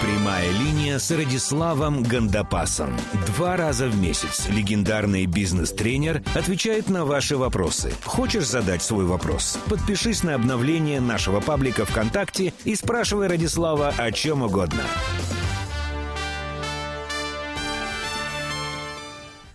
[0.00, 2.96] Прямая линия с Радиславом Гандапасом.
[3.26, 7.92] Два раза в месяц легендарный бизнес-тренер отвечает на ваши вопросы.
[8.04, 9.58] Хочешь задать свой вопрос?
[9.68, 14.82] Подпишись на обновление нашего паблика ВКонтакте и спрашивай Радислава о чем угодно.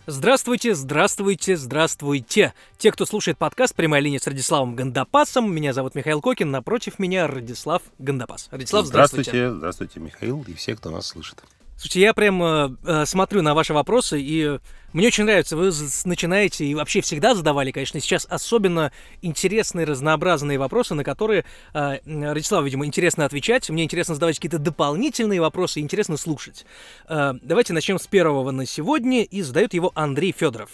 [0.08, 2.54] Здравствуйте, здравствуйте, здравствуйте.
[2.78, 7.26] Те, кто слушает подкаст «Прямая линия» с Радиславом Гандапасом, меня зовут Михаил Кокин, напротив меня
[7.26, 8.48] Радислав Гандапас.
[8.52, 9.32] Радислав, здравствуйте.
[9.32, 11.42] Здравствуйте, здравствуйте, Михаил и все, кто нас слышит.
[11.76, 14.60] Слушайте, я прям э, э, смотрю на ваши вопросы, и
[14.96, 15.74] мне очень нравится, вы
[16.06, 22.64] начинаете и вообще всегда задавали, конечно, сейчас особенно интересные, разнообразные вопросы, на которые э, Радиславу,
[22.64, 26.66] видимо, интересно отвечать, мне интересно задавать какие-то дополнительные вопросы, интересно слушать.
[27.10, 30.70] Э, давайте начнем с первого на сегодня, и задает его Андрей Федоров.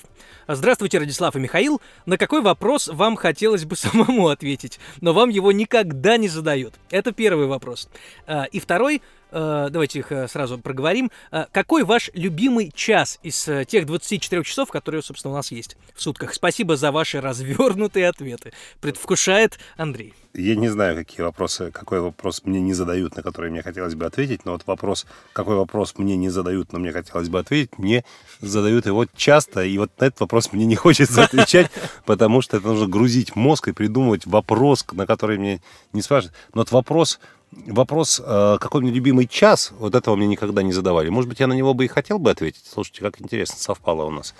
[0.48, 1.82] Здравствуйте, Радислав и Михаил.
[2.06, 6.76] На какой вопрос вам хотелось бы самому ответить, но вам его никогда не задают?
[6.92, 7.90] Это первый вопрос.
[8.28, 11.12] Э, и второй– Э, давайте их э, сразу проговорим.
[11.32, 16.02] Э, какой ваш любимый час из тех 24 часов, которые, собственно, у нас есть в
[16.02, 16.34] сутках?
[16.34, 18.52] Спасибо за ваши развернутые ответы.
[18.82, 20.14] Предвкушает Андрей.
[20.34, 24.06] Я не знаю, какие вопросы, какой вопрос мне не задают, на который мне хотелось бы
[24.06, 28.04] ответить, но вот вопрос, какой вопрос мне не задают, но мне хотелось бы ответить, мне
[28.42, 31.72] задают его часто, и вот на этот вопрос мне не хочется отвечать,
[32.06, 35.62] потому что это нужно грузить мозг и придумывать вопрос, на который мне
[35.94, 36.36] не спрашивают.
[36.54, 37.20] Но вот вопрос
[37.52, 41.10] вопрос, э, какой мне любимый час, вот этого мне никогда не задавали.
[41.10, 42.64] Может быть, я на него бы и хотел бы ответить.
[42.66, 44.34] Слушайте, как интересно, совпало у нас.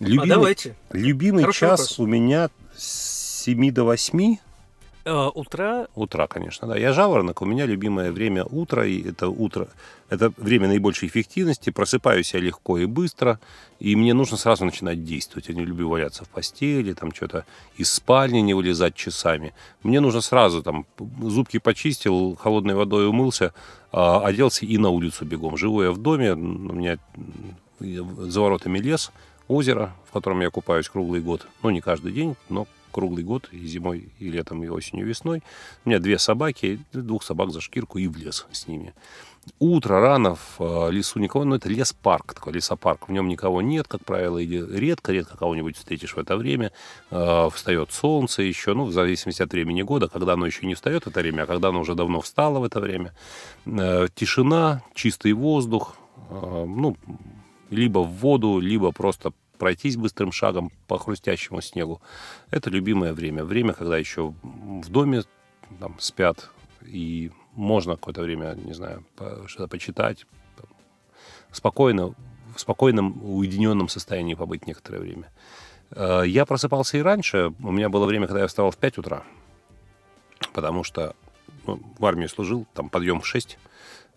[0.00, 0.76] Любимый, а давайте.
[0.92, 1.98] Любимый Хороший час вопрос.
[1.98, 4.36] у меня с 7 до 8.
[5.06, 5.86] Э, утра?
[5.94, 6.76] Утра, конечно, да.
[6.76, 9.68] Я жаворонок, у меня любимое время утро, и это утро,
[10.10, 13.38] это время наибольшей эффективности, просыпаюсь я легко и быстро,
[13.78, 15.48] и мне нужно сразу начинать действовать.
[15.48, 17.46] Я не люблю валяться в постели, там что-то
[17.76, 19.54] из спальни не вылезать часами.
[19.84, 20.86] Мне нужно сразу там
[21.20, 23.54] зубки почистил, холодной водой умылся,
[23.92, 25.56] а, оделся и на улицу бегом.
[25.56, 26.98] Живу я в доме, у меня
[27.78, 29.12] за воротами лес,
[29.46, 31.46] озеро, в котором я купаюсь круглый год.
[31.62, 35.42] Ну, не каждый день, но круглый год, и зимой, и летом, и осенью, и весной.
[35.84, 38.94] У меня две собаки, двух собак за шкирку и в лес с ними.
[39.58, 43.08] Утро рано в э, лесу никого, но это лес-парк, такой лесопарк.
[43.08, 46.72] В нем никого нет, как правило, или редко-редко кого-нибудь встретишь в это время.
[47.10, 51.04] Э, встает солнце еще, ну, в зависимости от времени года, когда оно еще не встает
[51.04, 53.12] в это время, а когда оно уже давно встало в это время.
[53.66, 55.96] Э, тишина, чистый воздух,
[56.30, 56.96] ну,
[57.70, 62.00] либо в воду, либо просто пройтись быстрым шагом по хрустящему снегу.
[62.50, 63.44] Это любимое время.
[63.44, 65.22] Время, когда еще в доме
[65.80, 66.50] там, спят,
[66.82, 69.04] и можно какое-то время, не знаю,
[69.46, 70.26] что-то почитать,
[71.52, 72.14] спокойно,
[72.54, 75.30] в спокойном, уединенном состоянии побыть некоторое время.
[75.90, 77.52] Э, я просыпался и раньше.
[77.60, 79.24] У меня было время, когда я вставал в 5 утра,
[80.52, 81.14] потому что
[81.66, 83.58] ну, в армии служил, там подъем в 6,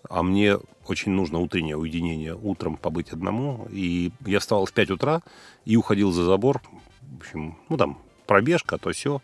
[0.08, 3.68] а мне очень нужно утреннее уединение, утром побыть одному.
[3.72, 5.22] И я вставал в 5 утра
[5.66, 6.62] и уходил за забор.
[7.02, 9.22] В общем, ну там пробежка, то все.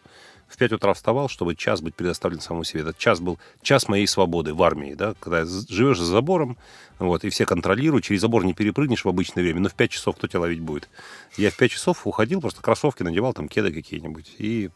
[0.48, 2.82] В 5 утра вставал, чтобы час быть предоставлен самому себе.
[2.82, 6.58] Этот час был час моей свободы в армии, да, когда живешь за забором,
[7.00, 10.16] вот, и все контролируют, через забор не перепрыгнешь в обычное время, но в 5 часов
[10.16, 10.88] кто тебя ловить будет?
[11.36, 14.70] Я в 5 часов уходил, просто кроссовки надевал, там кеды какие-нибудь, и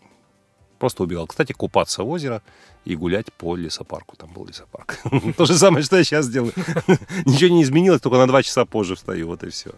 [0.79, 1.28] просто убегал.
[1.28, 2.41] Кстати, купаться в озеро
[2.85, 4.16] и гулять по лесопарку.
[4.16, 4.97] Там был лесопарк.
[5.38, 6.53] То же самое, что я сейчас делаю.
[7.25, 9.72] Ничего не изменилось, только на два часа позже встаю, вот и все.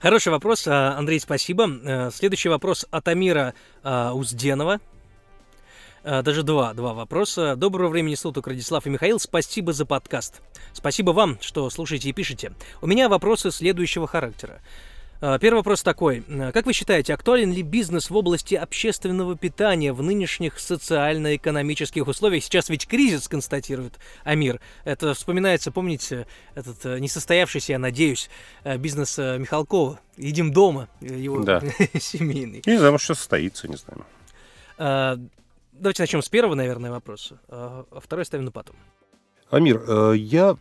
[0.00, 1.68] Хороший вопрос, а, Андрей, спасибо.
[1.68, 4.80] Э, следующий вопрос от Амира а, Узденова.
[6.02, 7.54] Э, даже два, два вопроса.
[7.54, 9.20] Доброго времени суток, Радислав и Михаил.
[9.20, 10.40] Спасибо за подкаст.
[10.72, 12.52] Спасибо вам, что слушаете и пишете.
[12.80, 14.62] У меня вопросы следующего характера.
[15.22, 16.24] А, первый вопрос такой.
[16.52, 22.42] Как вы считаете, актуален ли бизнес в области общественного питания в нынешних социально-экономических условиях?
[22.42, 24.60] Сейчас ведь кризис, констатирует Амир.
[24.84, 28.30] Это вспоминается, помните, этот э, несостоявшийся, я надеюсь,
[28.64, 30.00] э, бизнес э, Михалкова.
[30.16, 31.60] Едим дома, его да.
[32.00, 32.62] семейный.
[32.64, 34.06] Не знаю, может, что состоится, не знаю.
[34.78, 35.18] А,
[35.72, 38.76] давайте начнем с первого, наверное, вопроса, а второй ставим на потом.
[39.50, 40.56] Амир, я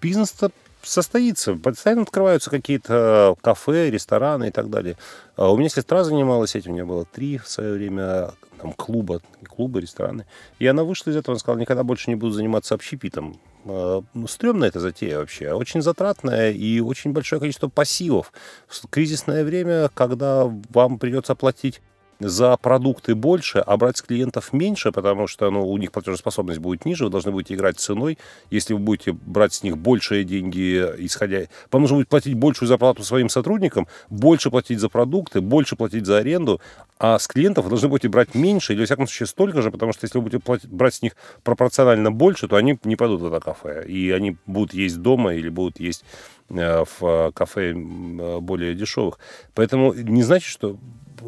[0.00, 1.54] бизнес-то состоится.
[1.54, 4.96] Постоянно открываются какие-то кафе, рестораны и так далее.
[5.36, 9.20] А у меня сестра занималась этим, у меня было три в свое время там, клуба,
[9.48, 10.26] клубы, рестораны.
[10.58, 13.40] И она вышла из этого, она сказала, никогда больше не буду заниматься общепитом.
[13.64, 18.32] А, ну, стрёмная эта затея вообще, очень затратная и очень большое количество пассивов.
[18.68, 21.80] В кризисное время, когда вам придется платить
[22.22, 26.84] за продукты больше, а брать с клиентов меньше, потому что ну, у них платежеспособность будет
[26.84, 28.18] ниже, вы должны будете играть ценой.
[28.50, 31.42] Если вы будете брать с них большие деньги, исходя...
[31.70, 36.18] Вам нужно будет платить большую зарплату своим сотрудникам, больше платить за продукты, больше платить за
[36.18, 36.60] аренду,
[36.98, 39.92] а с клиентов вы должны будете брать меньше, или, во всяком случае, столько же, потому
[39.92, 43.26] что если вы будете платить, брать с них пропорционально больше, то они не пойдут в
[43.26, 46.04] это кафе, и они будут есть дома или будут есть
[46.50, 49.18] э, в кафе более дешевых.
[49.54, 50.78] Поэтому не значит, что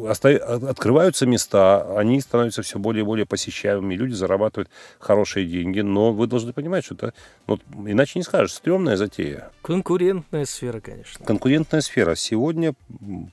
[0.07, 4.69] открываются места, они становятся все более и более посещаемыми, люди зарабатывают
[4.99, 7.13] хорошие деньги, но вы должны понимать, что это,
[7.47, 9.51] ну, иначе не скажешь, стрёмная затея.
[9.61, 11.25] Конкурентная сфера, конечно.
[11.25, 12.15] Конкурентная сфера.
[12.15, 12.73] Сегодня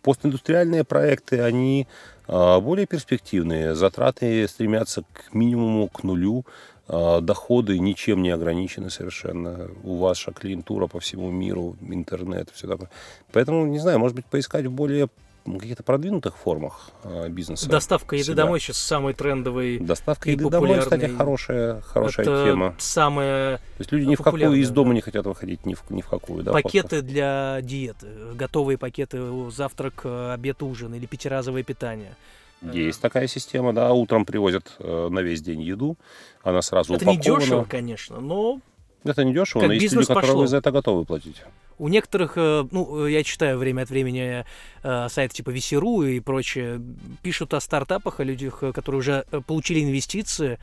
[0.03, 1.87] постиндустриальные проекты, они
[2.26, 6.47] а, более перспективные, затраты стремятся к минимуму, к нулю,
[6.88, 9.70] а, доходы ничем не ограничены совершенно.
[9.82, 12.91] У ваша клиентура по всему миру, интернет, все такое.
[13.32, 15.08] Поэтому, не знаю, может быть, поискать в более
[15.44, 17.69] каких-то продвинутых формах э, бизнеса.
[17.69, 18.37] Доставка еды себя.
[18.37, 19.79] домой сейчас самый трендовый.
[19.79, 22.75] Доставка еды домой, кстати, хорошая, хорошая Это тема.
[22.79, 23.56] Самая.
[23.59, 24.94] То есть люди ни в какую из дома да.
[24.94, 26.43] не хотят выходить, ни в, ни в какую.
[26.43, 27.03] Да, пакеты просто.
[27.03, 32.15] для диеты, готовые пакеты завтрак, обед, ужин или пятиразовое питание.
[32.61, 33.93] Есть такая система, да.
[33.93, 35.97] Утром привозят э, на весь день еду,
[36.43, 37.41] она сразу Это упакована.
[37.41, 38.61] не дешево, конечно, но
[39.05, 40.47] это не дешево, но есть люди, которые пошло.
[40.47, 41.43] за это готовы платить.
[41.82, 44.44] У некоторых, э, ну, я читаю время от времени
[44.84, 46.81] э, сайты типа Весеру и прочее,
[47.25, 50.61] пишут о стартапах, о людях, э, которые уже получили инвестиции,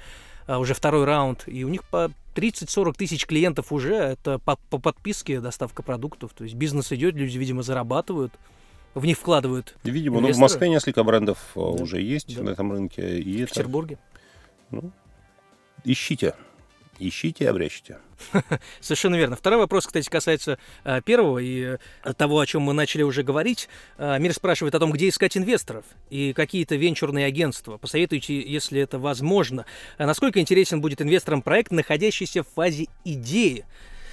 [0.47, 5.41] уже второй раунд, и у них по 30-40 тысяч клиентов уже, это по, по подписке
[5.41, 8.31] доставка продуктов, то есть бизнес идет, люди, видимо, зарабатывают,
[8.93, 11.61] в них вкладывают Видимо, ну, в Москве несколько брендов да.
[11.61, 12.43] уже есть да.
[12.43, 13.19] на этом рынке.
[13.19, 13.55] И в это...
[13.55, 13.97] Петербурге?
[14.71, 14.91] Ну,
[15.83, 16.33] ищите.
[16.99, 17.97] Ищите и обрящите.
[18.81, 19.35] Совершенно верно.
[19.35, 23.69] Второй вопрос, кстати, касается э, первого и э, того, о чем мы начали уже говорить.
[23.97, 27.77] Э, Мир спрашивает о том, где искать инвесторов и какие-то венчурные агентства.
[27.77, 29.65] Посоветуйте, если это возможно.
[29.97, 33.65] А насколько интересен будет инвесторам проект, находящийся в фазе идеи?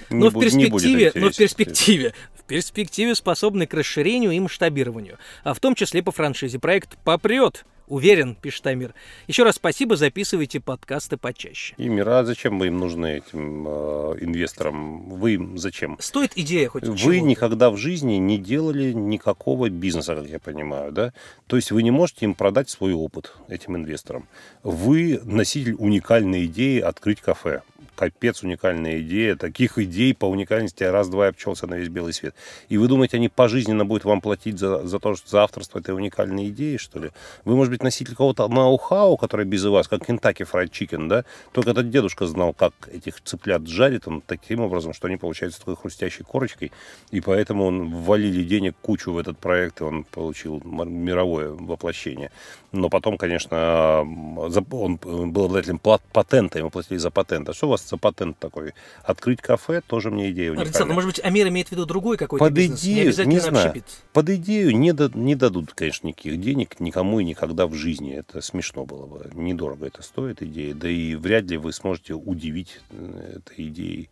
[0.09, 5.59] Но, в перспективе, но в перспективе, в перспективе способный к расширению и масштабированию, а в
[5.59, 6.59] том числе по франшизе.
[6.59, 8.93] Проект попрет, Уверен, пишет Амир.
[9.27, 11.73] Еще раз спасибо, записывайте подкасты почаще.
[11.77, 15.09] Имир, а зачем вы им нужны, этим э, инвесторам?
[15.09, 15.97] Вы им зачем?
[16.01, 17.21] Стоит идея хоть Вы чего-то.
[17.21, 21.13] никогда в жизни не делали никакого бизнеса, как я понимаю, да?
[21.47, 24.27] То есть вы не можете им продать свой опыт, этим инвесторам.
[24.63, 27.61] Вы носитель уникальной идеи открыть кафе
[27.97, 29.35] капец уникальная идея.
[29.35, 32.35] Таких идей по уникальности раз-два обчелся на весь белый свет.
[32.69, 35.95] И вы думаете, они пожизненно будут вам платить за, за то, что за авторство этой
[35.95, 37.09] уникальной идеи, что ли?
[37.43, 41.25] Вы, может быть, носитель какого-то ноу-хау, который без вас, как Kentucky Fried Chicken, да?
[41.51, 45.75] Только этот дедушка знал, как этих цыплят жарит он таким образом, что они получаются такой
[45.75, 46.71] хрустящей корочкой.
[47.11, 52.31] И поэтому он ввалили денег кучу в этот проект, и он получил мировое воплощение.
[52.71, 57.49] Но потом, конечно, он был обладателем патента, ему платили за патент.
[57.49, 58.73] А что у вас за патент такой?
[59.03, 60.71] Открыть кафе, тоже мне идея уникальная.
[60.71, 62.83] Александр, может быть, Амир имеет в виду другой какой-то Под бизнес?
[62.83, 63.69] идею, не, не знаю.
[63.69, 63.85] Общепит.
[64.13, 68.15] Под идею не, да, не дадут, конечно, никаких денег никому и никогда в жизни.
[68.15, 69.29] Это смешно было бы.
[69.33, 70.73] Недорого это стоит идея.
[70.73, 74.09] Да и вряд ли вы сможете удивить э, этой идеей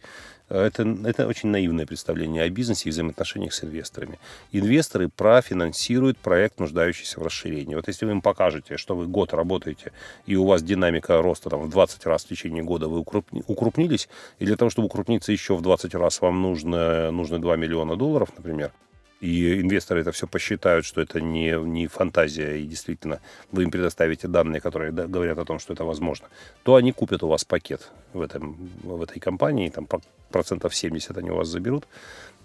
[0.50, 4.20] это, это очень наивное представление о бизнесе и взаимоотношениях с инвесторами.
[4.52, 7.76] Инвесторы профинансируют проект, нуждающийся в расширении.
[7.76, 9.92] Вот если вы им покажете, что вы год работаете,
[10.28, 14.08] и у вас динамика роста там, в 20 раз в течение года вы укрупнились,
[14.40, 18.30] и для того, чтобы укрупниться еще в 20 раз, вам нужно, нужно 2 миллиона долларов,
[18.38, 18.72] например,
[19.22, 23.22] и инвесторы это все посчитают, что это не, не фантазия, и действительно
[23.52, 26.28] вы им предоставите данные, которые говорят о том, что это возможно,
[26.64, 29.88] то они купят у вас пакет в, этом, в этой компании, там
[30.30, 31.88] процентов 70 они у вас заберут,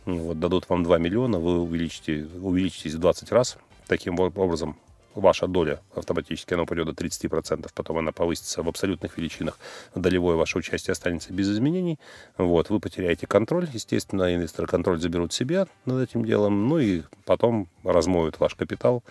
[0.05, 4.77] вот, дадут вам 2 миллиона, вы увеличите, увеличитесь в 20 раз, таким образом
[5.15, 9.59] ваша доля автоматически, она упадет до 30%, потом она повысится в абсолютных величинах,
[9.95, 11.99] долевое ваше участие останется без изменений,
[12.37, 17.69] вот, вы потеряете контроль, естественно, инвесторы контроль заберут себе над этим делом, ну и потом
[17.85, 19.03] размоют ваш капитал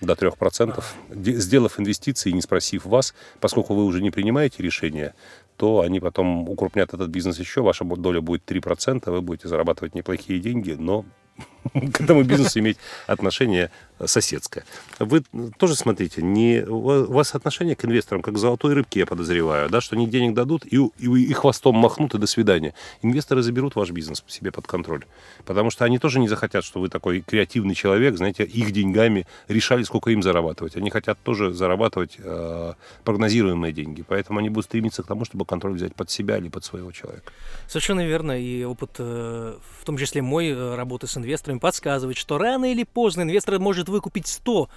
[0.00, 5.14] до 3%, сделав инвестиции, не спросив вас, поскольку вы уже не принимаете решения,
[5.56, 10.38] то они потом укрупнят этот бизнес еще, ваша доля будет 3%, вы будете зарабатывать неплохие
[10.38, 11.04] деньги, но
[11.92, 13.70] к этому бизнесу иметь отношение
[14.04, 14.64] соседское.
[14.98, 15.22] Вы
[15.58, 19.80] тоже смотрите, не, у вас отношение к инвесторам как к золотой рыбке, я подозреваю, да,
[19.80, 22.74] что они денег дадут и, и, и хвостом махнут, и до свидания.
[23.02, 25.04] Инвесторы заберут ваш бизнес себе под контроль.
[25.44, 29.82] Потому что они тоже не захотят, что вы такой креативный человек, знаете, их деньгами решали,
[29.82, 30.76] сколько им зарабатывать.
[30.76, 32.74] Они хотят тоже зарабатывать э,
[33.04, 34.04] прогнозируемые деньги.
[34.06, 37.32] Поэтому они будут стремиться к тому, чтобы контроль взять под себя или под своего человека.
[37.68, 38.40] Совершенно верно.
[38.40, 42.84] И опыт, э, в том числе мой, э, работы с инвесторами подсказывает, что рано или
[42.84, 44.68] поздно инвестор может выкупить 100%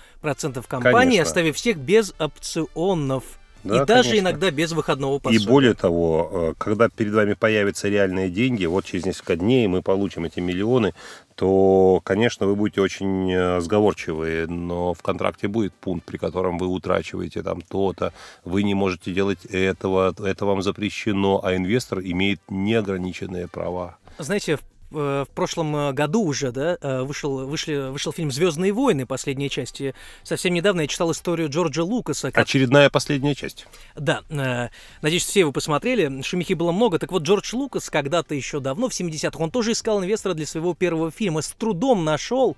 [0.68, 1.24] компании, Конечно.
[1.24, 3.24] оставив всех без опционов.
[3.64, 4.30] Да, и даже конечно.
[4.30, 5.48] иногда без выходного И пособия.
[5.48, 10.24] более того, э, когда перед вами появятся реальные деньги, вот через несколько дней мы получим
[10.24, 10.94] эти миллионы,
[11.36, 16.68] то, конечно, вы будете очень э, сговорчивые, но в контракте будет пункт, при котором вы
[16.68, 18.14] утрачиваете там то-то,
[18.46, 23.98] вы не можете делать этого, это вам запрещено, а инвестор имеет неограниченные права.
[24.20, 24.62] Знаете, в,
[24.92, 29.82] в прошлом э, году уже, да, э, вышел, вышли, вышел фильм «Звездные войны», последняя часть.
[29.82, 29.94] И
[30.24, 32.32] совсем недавно я читал историю Джорджа Лукаса.
[32.32, 33.68] как- Очередная последняя часть.
[33.96, 34.70] Да, э,
[35.02, 36.22] надеюсь, все вы посмотрели.
[36.22, 37.00] Шумихи было много.
[37.00, 40.74] Так вот, Джордж Лукас когда-то еще давно, в 70-х, он тоже искал инвестора для своего
[40.74, 41.42] первого фильма.
[41.42, 42.58] С трудом нашел.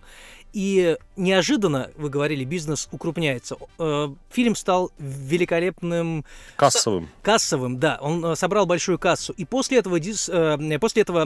[0.53, 3.55] И неожиданно, вы говорили, бизнес укрупняется.
[3.79, 6.25] Э, Фильм стал великолепным
[6.57, 7.09] Кассовым.
[7.21, 11.23] кассовым, да, он э, собрал большую кассу, и после этого, э, после этого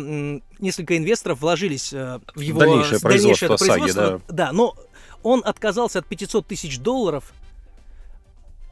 [0.59, 4.21] несколько инвесторов вложились в его Дальнейшее дальнейшее производство это саги, производство.
[4.27, 4.75] да, но
[5.23, 7.33] он отказался от 500 тысяч долларов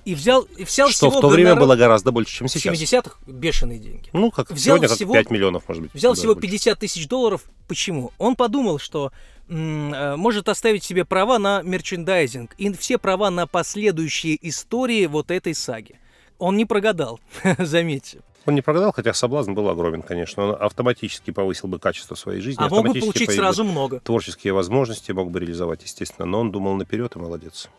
[0.05, 2.51] и взял, и взял Что всего в то время гонорар- было гораздо больше, чем в
[2.51, 2.75] сейчас.
[2.77, 4.10] 70-х бешеные деньги.
[4.12, 5.93] Ну, как Взял сегодня, как всего- 5 миллионов, может быть.
[5.93, 6.41] Взял всего больше.
[6.48, 7.43] 50 тысяч долларов.
[7.67, 8.12] Почему?
[8.17, 9.13] Он подумал, что
[9.47, 16.00] может оставить себе права на мерчендайзинг и все права на последующие истории вот этой саги.
[16.39, 17.19] Он не прогадал,
[17.57, 18.21] заметьте.
[18.45, 20.43] Он не прогадал, хотя соблазн был огромен, конечно.
[20.43, 22.62] Он автоматически повысил бы качество своей жизни.
[22.62, 24.01] А мог бы получить сразу много.
[24.01, 26.25] Творческие возможности мог бы реализовать, естественно.
[26.25, 27.69] Но он думал наперед и молодец.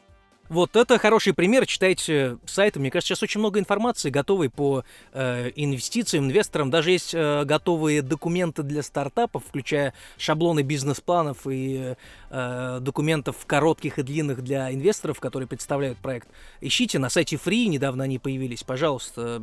[0.54, 1.66] Вот это хороший пример.
[1.66, 2.78] Читайте сайты.
[2.78, 6.70] Мне кажется, сейчас очень много информации готовой по э, инвестициям, инвесторам.
[6.70, 11.96] Даже есть э, готовые документы для стартапов, включая шаблоны бизнес-планов и
[12.30, 16.28] э, документов коротких и длинных для инвесторов, которые представляют проект.
[16.60, 19.42] Ищите на сайте Free, недавно они появились, пожалуйста.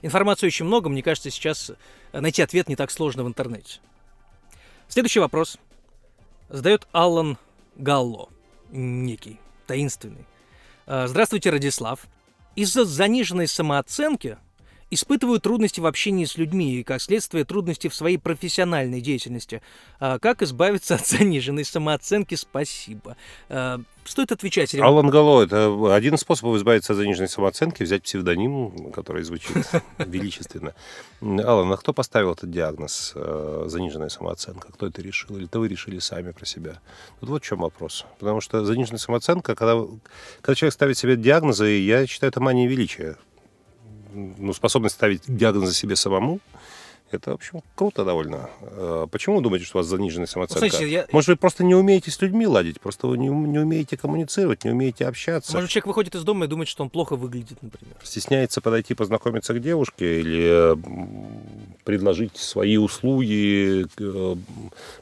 [0.00, 0.88] Информации очень много.
[0.88, 1.72] Мне кажется, сейчас
[2.12, 3.80] найти ответ не так сложно в интернете.
[4.86, 5.58] Следующий вопрос
[6.48, 7.36] задает Аллан
[7.74, 8.28] Галло,
[8.70, 10.24] некий, таинственный.
[10.86, 12.06] Э, Здравствуйте, Радислав.
[12.56, 14.38] Из-за заниженной самооценки
[14.94, 19.62] испытываю трудности в общении с людьми и, как следствие, трудности в своей профессиональной деятельности.
[19.98, 22.34] А как избавиться от заниженной самооценки?
[22.34, 23.16] Спасибо.
[23.48, 24.74] Э, Стоит отвечать.
[24.74, 29.56] Рем- Алан Гало– это один из способов избавиться от заниженной самооценки, взять псевдоним, который звучит
[29.98, 30.74] величественно.
[31.20, 34.72] Алан, а кто поставил этот диагноз, э, заниженная самооценка?
[34.72, 35.36] Кто это решил?
[35.36, 36.80] Или это вы решили сами про себя?
[37.20, 38.04] Вот в чем вопрос.
[38.18, 39.80] Потому что заниженная самооценка, когда,
[40.40, 43.16] когда человек ставит себе диагнозы, я считаю, это мания величия.
[44.42, 46.40] Ну, способность ставить диагнозы себе самому,
[47.14, 48.48] это, в общем, круто довольно.
[48.60, 50.68] Э, Почему вы думаете, что у вас заниженная самооценка?
[50.68, 53.96] смотрите, я- Может, вы просто не умеете с людьми ладить, просто вы не, не умеете
[53.96, 57.62] коммуницировать, не умеете общаться, Может, человек выходит из дома и думает, что он плохо выглядит,
[57.62, 57.94] например.
[58.02, 60.76] стесняется подойти познакомиться к девушке или
[61.84, 64.36] предложить свои услуги э,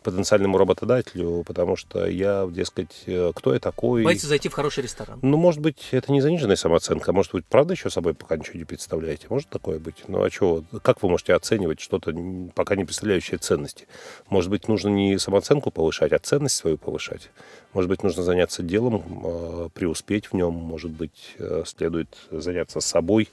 [0.02, 4.02] потенциальному работодателю, потому что я, дескать, э, кто я такой?
[4.04, 5.18] Боится зайти в хороший ресторан.
[5.22, 8.64] Ну, может быть, это не заниженная самооценка, может быть, правда еще собой пока ничего не
[8.64, 9.26] представляете?
[9.28, 9.96] Может такое быть?
[10.08, 13.86] Ну, а что, как вы можете оценивать что-то, пока не представляющее ценности?
[14.28, 17.30] Может быть, нужно не самооценку повышать, а ценность свою повышать?
[17.72, 23.28] Может быть, нужно заняться делом, э, преуспеть в нем, может быть, э, следует заняться собой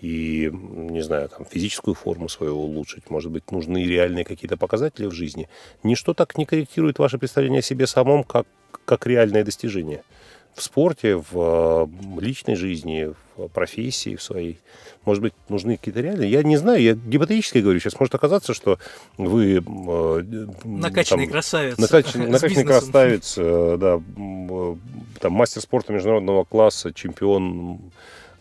[0.00, 3.10] и, не знаю, там, физическую форму свою улучшить.
[3.10, 5.48] Может быть, нужны реальные какие-то показатели в жизни.
[5.82, 8.46] Ничто так не корректирует ваше представление о себе самом, как,
[8.84, 10.02] как реальное достижение
[10.56, 14.58] в спорте, в личной жизни, в профессии в своей.
[15.04, 16.30] Может быть, нужны какие-то реальные...
[16.30, 17.78] Я не знаю, я гипотетически говорю.
[17.78, 18.78] Сейчас может оказаться, что
[19.18, 19.58] вы...
[19.58, 21.78] э, Накачанный там, красавец.
[21.78, 24.76] Накачанный, с накачанный красавец, э, да, э,
[25.20, 27.78] там, мастер спорта международного класса, чемпион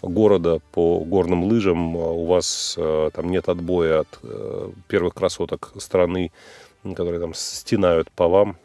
[0.02, 4.20] города по горным лыжам, у вас там нет отбоя от
[4.88, 6.32] первых красоток страны,
[6.84, 8.58] которые там стенают по вам.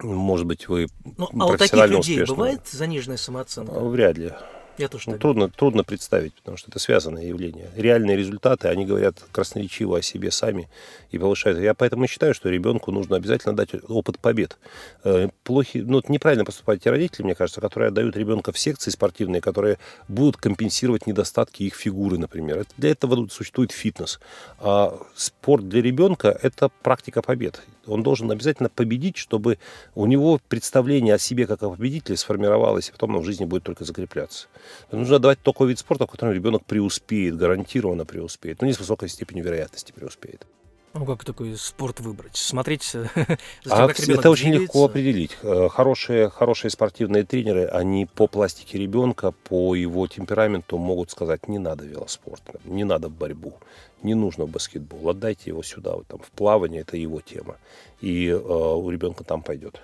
[0.00, 2.34] Может быть, вы Ну, а у таких людей успешны.
[2.34, 3.72] бывает заниженная самооценка?
[3.80, 4.32] Вряд ли.
[4.76, 7.70] Я тоже Ну, трудно, трудно представить, потому что это связанное явление.
[7.76, 10.68] Реальные результаты, они говорят красноречиво о себе сами
[11.12, 11.60] и повышают.
[11.60, 14.58] Я поэтому считаю, что ребенку нужно обязательно дать опыт побед.
[15.04, 19.40] Э, Плохи, ну, неправильно поступают те родители, мне кажется, которые отдают ребенка в секции спортивные,
[19.40, 22.66] которые будут компенсировать недостатки их фигуры, например.
[22.76, 24.18] Для этого существует фитнес.
[24.58, 27.62] А спорт для ребенка– это практика побед.
[27.86, 29.58] Он должен обязательно победить, чтобы
[29.94, 33.64] у него представление о себе как о победителе сформировалось, и потом он в жизни будет
[33.64, 34.48] только закрепляться.
[34.90, 38.60] Нужно давать такой вид спорта, в котором ребенок преуспеет, гарантированно преуспеет.
[38.60, 40.46] Ну, не с высокой степенью вероятности преуспеет.
[40.94, 42.36] Ну, как такой спорт выбрать?
[42.36, 43.08] Смотреть, за
[43.68, 44.62] А как это очень двигается?
[44.62, 45.36] легко определить.
[45.42, 51.58] Э, Хорошие, хорошие спортивные тренеры, они по пластике ребенка, по его темпераменту могут сказать, не
[51.58, 53.54] надо велоспорт, не надо борьбу,
[54.04, 57.56] не нужно баскетбол, отдайте его сюда, вот там, в плавание, это его тема.
[58.00, 59.80] И э, у ребенка там пойдет.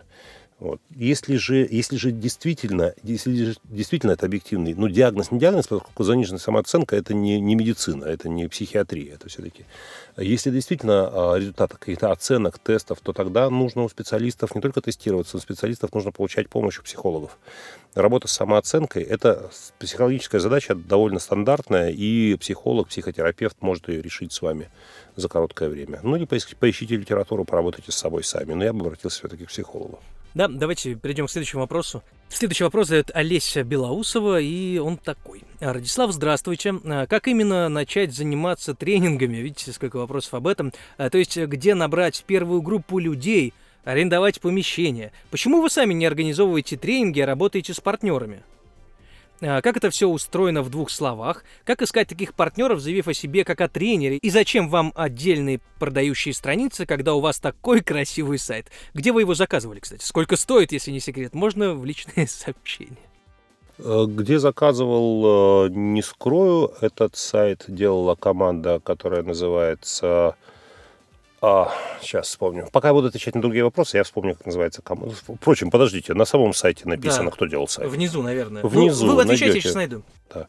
[0.60, 0.78] Вот.
[0.94, 6.04] Если же, если же действительно, если же действительно это объективный, ну, диагноз, не диагноз, поскольку
[6.04, 9.64] заниженная самооценка, это не, не медицина, это не психиатрия, это все-таки.
[10.18, 15.38] Если действительно а, результаты каких-то оценок, тестов, то тогда нужно у специалистов не только тестироваться,
[15.38, 17.38] у специалистов нужно получать помощь у психологов.
[17.94, 24.42] Работа с самооценкой– это психологическая задача довольно стандартная, и психолог, психотерапевт может ее решить с
[24.42, 24.68] вами
[25.16, 26.00] за короткое время.
[26.02, 28.52] Ну, или поищите литературу, поработайте с собой сами.
[28.52, 30.00] Но я бы обратился все-таки к психологу.
[30.34, 32.02] Да, давайте перейдем к следующему вопросу.
[32.28, 35.42] Следующий вопрос задает Олеся Белоусова, и он такой.
[35.58, 36.74] Радислав, здравствуйте.
[36.84, 39.38] А, Как именно начать заниматься тренингами?
[39.38, 40.72] Видите, сколько вопросов об этом.
[40.96, 45.10] А, То есть, где набрать первую группу людей, арендовать помещение?
[45.32, 48.44] Почему вы сами не организовываете тренинги, а работаете с партнерами?
[49.42, 51.44] А, Как это все устроено в двух словах?
[51.64, 54.16] Как искать таких партнеров, заявив о себе как о тренере?
[54.18, 58.70] И зачем вам отдельные продающие страницы, когда у вас такой красивый сайт?
[58.94, 60.04] Где вы его заказывали, кстати?
[60.04, 61.34] Сколько стоит, если не секрет?
[61.34, 62.96] Можно в личные сообщения.
[63.78, 70.36] Э, Где заказывал, э, не скрою, этот сайт делала команда, которая называется...
[71.42, 72.68] А, сейчас вспомню.
[72.70, 75.14] Пока я буду отвечать на другие вопросы, я вспомню, как называется команда.
[75.40, 77.30] Впрочем, подождите, на самом сайте написано, Да.
[77.30, 77.88] кто делал сайт.
[77.88, 78.62] Внизу, наверное.
[78.62, 79.68] Внизу Ну, вы отвечайте, я найдете.
[79.68, 80.02] сейчас найду.
[80.34, 80.46] А,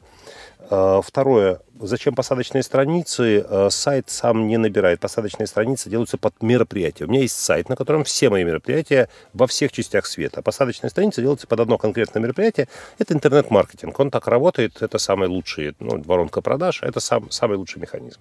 [0.70, 1.60] Второе.
[1.84, 3.44] Зачем посадочные страницы?
[3.50, 5.00] А, Сайт сам не набирает.
[5.00, 7.08] Посадочные страницы делаются под мероприятие.
[7.08, 10.44] У меня есть сайт, на котором все мои мероприятия во всех частях света.
[10.44, 12.68] Посадочные страницы делаются под одно конкретное мероприятие.
[13.00, 14.00] Это интернет-маркетинг.
[14.00, 14.82] Он так работает.
[14.84, 16.84] Это самый лучший, ну, воронка продаж.
[16.84, 18.20] Это сам, самый лучший механизм.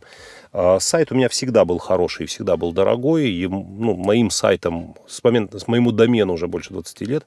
[0.53, 3.29] А, Сайт у меня всегда был хороший, всегда был дорогой.
[3.29, 7.27] И, ну, моим сайтом, с момента, с моему домену уже больше 20 лет,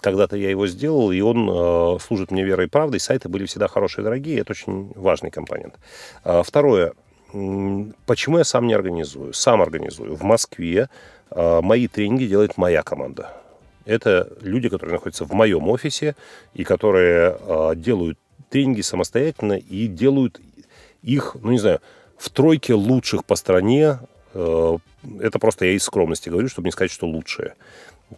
[0.00, 3.00] когда-то я его сделал, и он э, служит мне верой и правдой.
[3.00, 5.74] Сайты были всегда хорошие и дорогие, это очень важный компонент.
[6.24, 6.92] А, второе.
[8.06, 9.32] Почему я сам не организую?
[9.32, 10.16] Сам организую.
[10.16, 10.88] В Москве
[11.30, 13.32] э, мои тренинги делает моя команда.
[13.84, 16.16] Это люди, которые находятся в моем офисе
[16.54, 18.18] и которые э, делают
[18.50, 20.40] тренинги самостоятельно и делают
[21.02, 21.80] их, ну не знаю,
[22.18, 23.98] в тройке лучших по стране.
[24.34, 24.78] Э,
[25.20, 27.54] Это просто я из скромности говорю, чтобы не сказать, что лучшие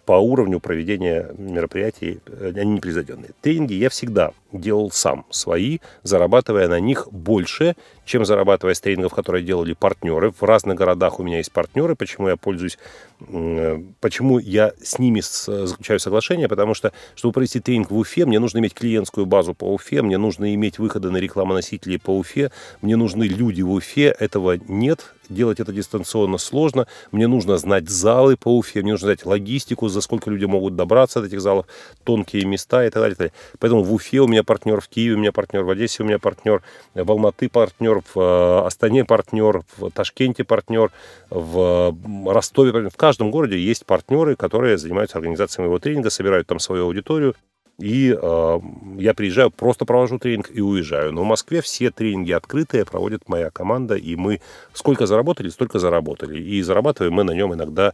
[0.04, 3.30] по уровню проведения мероприятий э, они непревзойденные.
[3.40, 9.44] Тренинги я всегда делал сам, свои, зарабатывая на них больше, чем зарабатывая с тренингов, которые
[9.44, 10.30] делали партнеры.
[10.32, 12.78] В разных городах у меня есть партнеры, почему я пользуюсь,
[13.20, 18.26] э, почему я с ними с- заключаю соглашение, потому что, чтобы провести тренинг в Уфе,
[18.26, 22.50] мне нужно иметь клиентскую базу по Уфе, мне нужно иметь выходы на рекламоносители по Уфе,
[22.82, 28.36] мне нужны люди в Уфе, этого нет, делать это дистанционно сложно, мне нужно знать залы
[28.36, 31.66] по Уфе, мне нужно знать логистику, за сколько люди могут добраться до этих залов,
[32.04, 33.12] тонкие места и так далее.
[33.12, 33.32] и так далее.
[33.58, 36.18] Поэтому в Уфе у меня партнер, в Киеве у меня партнер, в Одессе у меня
[36.18, 36.62] партнер,
[36.94, 40.90] в Алматы партнер, в э, Астане партнер, в Ташкенте партнер,
[41.30, 41.94] в
[42.26, 42.90] Ростове партнер.
[42.90, 47.34] В каждом городе есть партнеры, которые занимаются организацией моего тренинга, собирают там свою аудиторию.
[47.82, 48.60] И э,
[48.98, 51.12] я приезжаю, просто провожу тренинг и уезжаю.
[51.12, 54.40] Но в Москве все тренинги открытые, проводит моя команда, и мы
[54.72, 56.40] сколько заработали, столько заработали.
[56.40, 57.92] И зарабатываем мы на нем иногда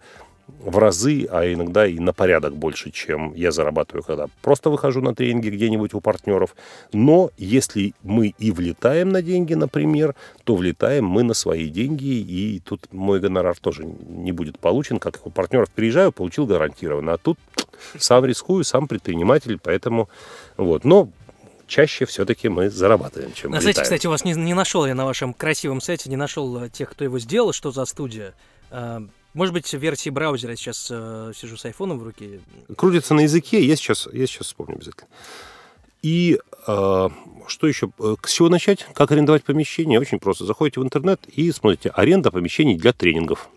[0.61, 5.15] в разы, а иногда и на порядок больше, чем я зарабатываю, когда просто выхожу на
[5.15, 6.57] тренинги где-нибудь у партнеров.
[6.93, 12.61] Но если мы и влетаем на деньги, например, то влетаем мы на свои деньги, и
[12.61, 14.99] тут мой гонорар тоже не будет получен.
[14.99, 17.13] Как у партнеров приезжаю, получил гарантированно.
[17.15, 17.39] А тут
[17.99, 20.09] сам рискую, сам предприниматель, поэтому
[20.57, 20.85] вот.
[20.85, 21.09] Но
[21.67, 25.05] чаще все-таки мы зарабатываем, чем На сайте, кстати, у вас не, не нашел я на
[25.05, 28.35] вашем красивом сайте, не нашел э, тех, кто его сделал, что за студия.
[29.35, 32.41] Может быть, в версии браузера я сейчас э, сижу с айфоном в руке.
[32.77, 35.09] крутится на языке, я сейчас, я сейчас вспомню обязательно.
[36.03, 37.09] И э,
[37.47, 37.91] что еще?
[37.99, 38.87] Э, С чего начать?
[38.95, 40.01] Как арендовать помещение?
[40.01, 40.45] Очень просто.
[40.45, 43.49] Заходите в интернет и смотрите аренда помещений для тренингов.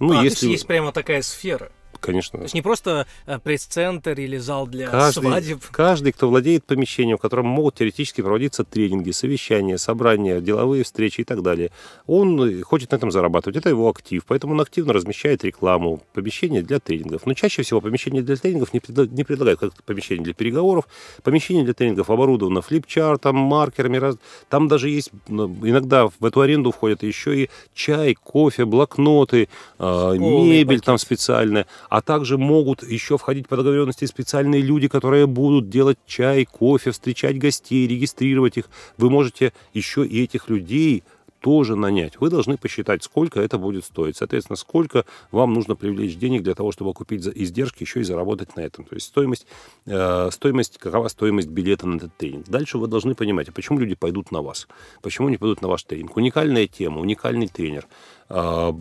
[0.00, 0.46] Ну, а, то если...
[0.46, 1.70] есть есть прямо такая сфера.
[2.00, 2.38] Конечно.
[2.38, 5.64] То есть не просто э, пресс-центр или зал для Каждый, свадеб.
[5.70, 11.24] каждый, кто владеет помещением, в котором могут теоретически проводиться тренинги, совещания, собрания, деловые встречи и
[11.24, 11.70] так далее,
[12.06, 13.56] он хочет на этом зарабатывать.
[13.56, 17.26] Это его актив, поэтому он активно размещает рекламу помещения для тренингов.
[17.26, 20.86] Но чаще всего помещения для тренингов не, предла- не предлагают как помещение для переговоров.
[21.22, 23.96] Помещение для тренингов оборудовано флипчартом, маркерами.
[23.98, 24.16] раз-
[24.48, 30.14] Там даже есть, ну, иногда в эту аренду входят еще и чай, кофе, блокноты, э,
[30.18, 31.66] мебель там специальная.
[31.88, 37.38] А также могут еще входить по договоренности специальные люди, которые будут делать чай, кофе, встречать
[37.38, 38.68] гостей, регистрировать их.
[38.98, 41.02] Вы можете еще и этих людей
[41.44, 42.18] тоже нанять.
[42.20, 44.16] Вы должны посчитать, сколько это будет стоить.
[44.16, 48.62] Соответственно, сколько вам нужно привлечь денег для того, чтобы купить издержки, еще и заработать на
[48.62, 48.86] этом.
[48.86, 49.46] То есть стоимость,
[49.84, 52.48] э, стоимость какова стоимость билета на этот тренинг.
[52.48, 54.66] Дальше вы должны понимать, а почему люди пойдут на вас?
[55.02, 56.16] Почему они пойдут на ваш тренинг?
[56.16, 57.86] Уникальная тема, уникальный тренер–
[58.28, 58.74] а,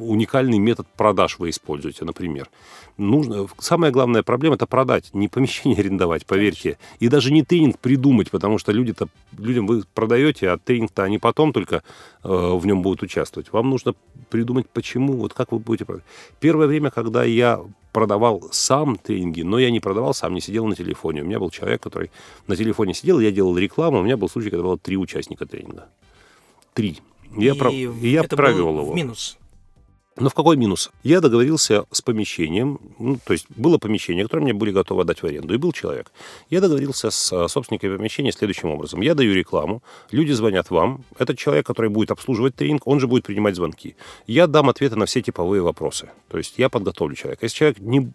[0.00, 2.48] уникальный метод продаж вы используете, например.
[2.96, 6.78] Нужно, самая главная проблема– это продать, не помещение арендовать, поверьте.
[6.98, 11.52] И даже не тренинг придумать, потому что люди-то, людям вы продаете, а тренинг-то они потом
[11.52, 11.82] только
[12.24, 13.52] э, в нем будут участвовать.
[13.52, 13.94] Вам нужно
[14.30, 16.06] придумать, почему, вот как вы будете продавать.
[16.40, 17.60] Первое время, когда я
[17.92, 21.22] продавал сам тренинги, но я не продавал сам, не сидел на телефоне.
[21.22, 22.10] У меня был человек, который
[22.46, 25.88] на телефоне сидел, я делал рекламу, у меня был случай, когда было три участника тренинга.
[26.74, 26.98] Три.
[27.36, 28.92] Я, и я это был его.
[28.92, 29.38] В минус.
[30.18, 30.90] Но в какой минус?
[31.02, 35.26] Я договорился с помещением, ну, то есть было помещение, которое мне были готовы отдать в
[35.26, 36.10] аренду, и был человек.
[36.48, 39.02] Я договорился с а, собственниками помещения следующим образом.
[39.02, 43.24] Я даю рекламу, люди звонят вам, этот человек, который будет обслуживать тренинг, он же будет
[43.24, 43.94] принимать звонки.
[44.26, 46.08] Я дам ответы на все типовые вопросы.
[46.28, 47.44] То есть я подготовлю человека.
[47.44, 48.10] Если, человек не,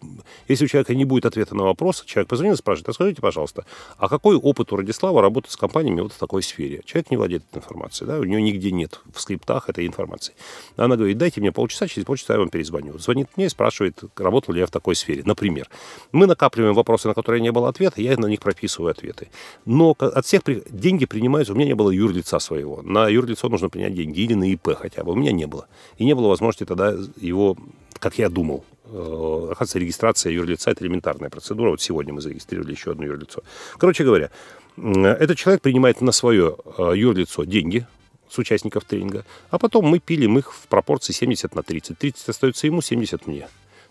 [0.48, 3.64] если у человека не будет ответа на вопрос, человек позвонит и спрашивает, а скажите, пожалуйста,
[3.96, 6.82] а какой опыт у Радислава работать с компаниями вот в такой сфере?
[6.84, 10.34] Человек не владеет этой информацией, да, у него нигде нет в скриптах этой информации.
[10.76, 12.98] Она говорит, дайте мне полчаса, через полчаса я вам перезвоню.
[12.98, 15.22] Звонит мне и спрашивает, работал ли я в такой сфере.
[15.24, 15.68] Например,
[16.12, 19.28] мы накапливаем вопросы, на которые не было ответа, я на них прописываю ответы.
[19.64, 22.82] Но от всех деньги принимаются, у меня не было юрлица своего.
[22.82, 25.12] На юрлицо нужно принять деньги или на ИП хотя бы.
[25.12, 25.66] У меня не было.
[25.98, 27.56] И не было возможности тогда его,
[27.98, 31.70] как я думал, э, оказывается, регистрация юрлица– это элементарная процедура.
[31.70, 33.42] Вот сегодня мы зарегистрировали еще одно юрлицо.
[33.78, 34.30] Короче говоря,
[34.76, 37.86] этот человек принимает на свое э, юрлицо деньги,
[38.32, 41.98] с участников тренинга, а потом мы пилим их в пропорции 70 на 30.
[41.98, 43.48] 30 остается ему, 70 мне.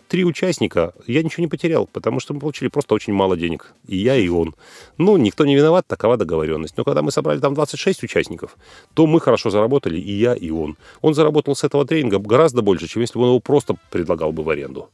[0.08, 3.72] Три участника, я ничего не потерял, потому что мы получили просто очень мало денег.
[3.86, 4.54] И я, и он.
[4.98, 6.76] Ну, никто не виноват, такова договоренность.
[6.76, 8.58] Но когда мы собрали там 26 участников,
[8.92, 10.76] то мы хорошо заработали, и я, и он.
[11.00, 14.42] Он заработал с этого тренинга гораздо больше, чем если бы он его просто предлагал бы
[14.42, 14.90] в аренду.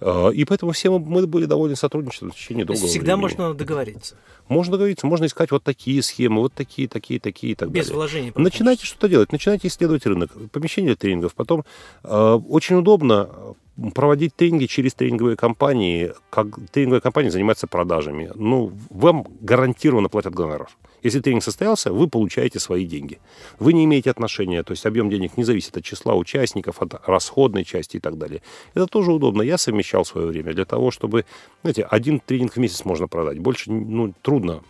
[0.00, 3.22] А, и поэтому все мы были довольны сотрудничеством в течение долгого Всегда времени.
[3.22, 4.16] можно договориться.
[4.48, 7.96] Можно договориться, можно искать вот такие схемы, вот такие, такие, такие и так Без далее.
[7.96, 8.32] вложений.
[8.36, 11.34] Начинайте что-то делать, начинайте исследовать рынок, помещение тренингов.
[11.34, 11.64] Потом
[12.02, 13.54] э, очень удобно
[13.94, 18.30] проводить тренинги через тренинговые компании, как тренинговая компания занимается продажами.
[18.34, 20.68] Ну, вам гарантированно платят гонорар.
[21.02, 23.18] Если тренинг состоялся, вы получаете свои деньги.
[23.58, 27.64] Вы не имеете отношения, то есть объем денег не зависит от числа участников, от расходной
[27.64, 28.40] части и так далее.
[28.74, 29.42] Это тоже удобно.
[29.42, 31.26] Я совмещал свое время для того, чтобы,
[31.62, 33.38] знаете, один тренинг в месяц можно продать.
[33.38, 34.62] Больше, ну, трудно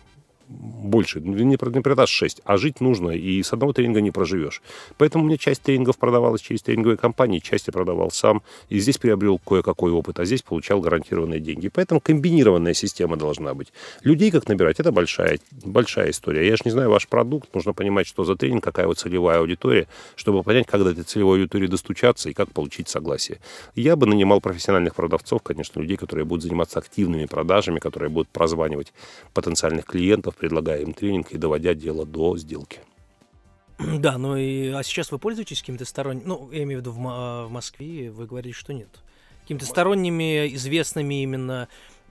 [0.47, 4.61] больше, не, не продашь 6, а жить нужно, и с одного тренинга не проживешь.
[4.97, 9.39] Поэтому меня часть тренингов продавалась через тренинговые компании, часть я продавал сам, и здесь приобрел
[9.39, 11.69] кое-какой опыт, а здесь получал гарантированные деньги.
[11.69, 13.73] Поэтому комбинированная система должна быть.
[14.03, 16.47] Людей как набирать, это большая, большая история.
[16.47, 19.87] Я же не знаю ваш продукт, нужно понимать, что за тренинг, какая вот целевая аудитория,
[20.15, 23.39] чтобы понять, как до этой целевой аудитории достучаться и как получить согласие.
[23.75, 28.93] Я бы нанимал профессиональных продавцов, конечно, людей, которые будут заниматься активными продажами, которые будут прозванивать
[29.33, 32.79] потенциальных клиентов, предлагая им тренинг и доводя дело до сделки.
[33.77, 37.47] Да, ну и а сейчас вы пользуетесь какими-то сторонними, ну, я имею в виду в,
[37.47, 38.89] в Москве, вы говорите, что нет.
[39.41, 41.67] Какими-то сторонними, известными именно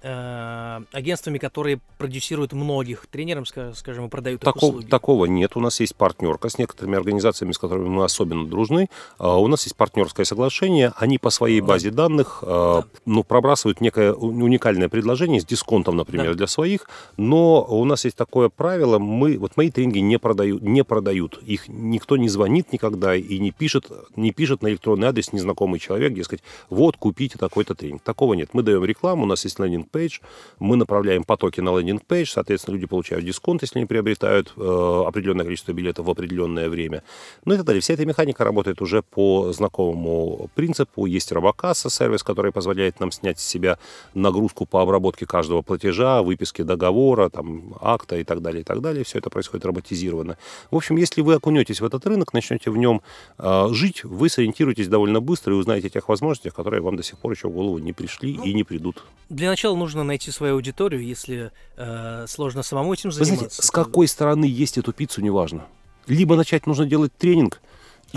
[0.07, 4.90] Э, агентствами, которые продюсируют многих тренерам, скажем, и продают такого, услуги?
[4.90, 5.53] Такого нет.
[5.57, 8.90] У нас есть партнерка с некоторыми организациями, с которыми мы особенно дружны.
[9.17, 10.93] А у нас есть партнерское соглашение.
[10.97, 12.85] Они по своей базе данных э, да.
[13.07, 16.35] ну, пробрасывают некое уникальное предложение с дисконтом, например, да.
[16.35, 16.87] для своих.
[17.17, 18.99] Но у нас есть такое правило.
[18.99, 21.43] Мы, вот мои тренинги не продают, не продают.
[21.47, 23.87] Их никто не звонит никогда и не пишет,
[24.17, 28.03] не пишет на электронный адрес незнакомый человек, дескать, вот, купите такой-то тренинг.
[28.03, 28.51] Такого нет.
[28.53, 30.20] Мы даем рекламу, у нас есть лендинг landing page,
[30.59, 35.44] мы направляем потоки на landing page, соответственно, люди получают дисконт, если они приобретают э, определенное
[35.44, 37.02] количество билетов в определенное время,
[37.44, 37.80] ну и так далее.
[37.80, 41.07] Вся эта механика работает уже по знакомому принципу.
[41.07, 43.78] Есть робокасса, сервис, который позволяет нам снять с себя
[44.14, 49.04] нагрузку по обработке каждого платежа, выписке договора, там, акта и так далее, и так далее.
[49.04, 50.37] Все это происходит роботизированно.
[50.70, 53.02] В общем, если вы окунетесь в этот рынок, начнете в нем
[53.38, 57.18] э, жить, вы сориентируетесь довольно быстро и узнаете о тех возможностях, которые вам до сих
[57.18, 59.02] пор еще в голову не пришли ну, и не придут.
[59.28, 63.44] Для начала нужно найти свою аудиторию, если э, сложно самому этим заниматься.
[63.44, 65.66] Вы знаете, с какой стороны есть эту пиццу, неважно.
[66.07, 67.61] Либо начать нужно делать тренинг,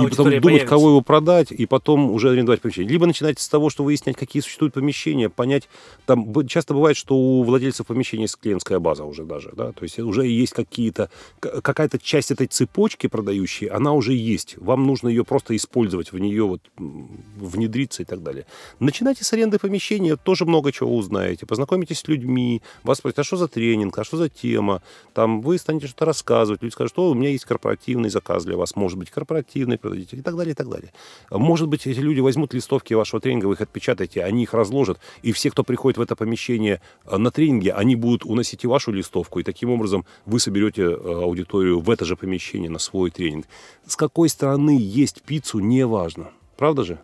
[0.05, 0.67] и потом думать, появится.
[0.67, 2.91] кого его продать, и потом уже арендовать помещение.
[2.91, 5.69] Либо начинать с того, что выяснять, какие существуют помещения, понять,
[6.05, 9.99] там часто бывает, что у владельцев помещения есть клиентская база уже даже, да, то есть
[9.99, 14.57] уже есть какие-то, какая-то часть этой цепочки продающей, она уже есть.
[14.57, 18.45] Вам нужно ее просто использовать, в нее вот внедриться и так далее.
[18.79, 23.37] Начинайте с аренды помещения, тоже много чего узнаете, познакомитесь с людьми, вас спросят, а что
[23.37, 24.81] за тренинг, а что за тема,
[25.13, 28.75] там вы станете что-то рассказывать, люди скажут, что у меня есть корпоративный заказ для вас,
[28.75, 30.91] может быть, корпоративный продадите и так далее, и так далее.
[31.31, 35.31] Может быть, эти люди возьмут листовки вашего тренинга, вы их отпечатаете, они их разложат, и
[35.31, 39.39] все, кто приходит в это помещение э, на тренинге, они будут уносить и вашу листовку,
[39.39, 43.45] и таким образом вы соберете э, аудиторию в это же помещение на свой тренинг.
[43.85, 46.29] С какой стороны есть пиццу, не важно.
[46.57, 46.99] Правда же?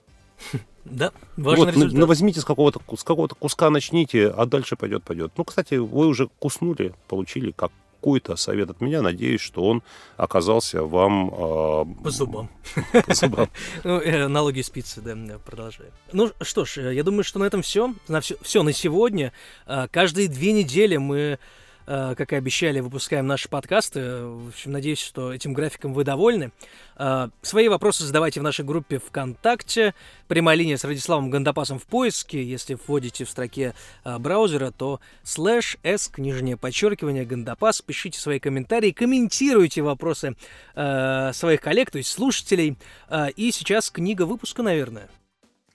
[0.86, 1.98] Да, важный вот, результат.
[1.98, 5.32] Ну, возьмите с какого-то, с какого-то куска начните, а дальше пойдет, пойдет.
[5.38, 7.72] Ну, кстати, вы уже куснули, получили как
[8.04, 9.02] какой-то совет от меня.
[9.02, 9.82] Надеюсь, что он
[10.18, 11.30] оказался вам...
[11.30, 12.50] Э, по зубам.
[13.08, 13.50] По зубам.
[13.86, 15.92] Ну, э, налоги спицы, да, продолжаем.
[16.12, 17.94] Ну что ж, э, я думаю, что на этом все.
[18.10, 19.32] На все, все на сегодня.
[19.68, 21.40] Э, каждые две недели мы
[21.86, 24.26] как и обещали, выпускаем наши подкасты.
[24.26, 26.52] В общем, надеюсь, что этим графиком вы довольны.
[26.96, 29.94] Э, свои вопросы задавайте в нашей группе ВКонтакте.
[30.28, 32.44] Прямая линия с Радиславом Гандапасом в поиске.
[32.44, 37.82] Если вводите в строке э, браузера, то слэш s, нижнее подчеркивание, Гандапас.
[37.82, 40.36] Пишите свои комментарии, комментируйте вопросы
[40.74, 42.78] своих коллег, то есть слушателей.
[43.36, 45.10] И сейчас книга выпуска, наверное.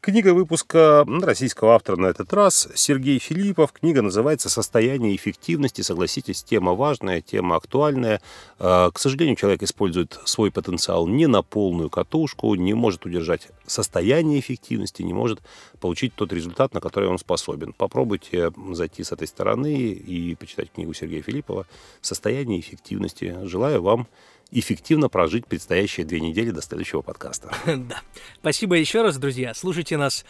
[0.01, 3.73] Книга выпуска российского автора на этот раз Сергей Филиппов.
[3.73, 5.83] Книга называется «Состояние эффективности».
[5.83, 8.23] Согласитесь, тема важная, тема актуальная.
[8.61, 14.39] А, к сожалению, человек использует свой потенциал не на полную катушку, не может удержать состояние
[14.39, 15.41] эффективности, не может
[15.81, 17.73] получить тот результат, на который он способен.
[17.73, 21.67] Попробуйте зайти с этой стороны и почитать книгу Сергея Филиппова
[22.03, 23.37] «Состояние эффективности».
[23.43, 24.07] Желаю вам
[24.51, 27.51] эффективно прожить предстоящие две недели до следующего подкаста.
[27.89, 28.03] Да.
[28.41, 29.55] Спасибо еще раз, друзья.
[29.55, 30.25] Слушайте нас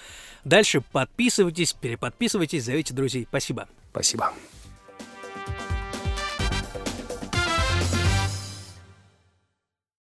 [0.45, 3.27] дальше, подписывайтесь, переподписывайтесь, зовите друзей.
[3.29, 3.69] Спасибо.
[3.91, 4.33] Спасибо.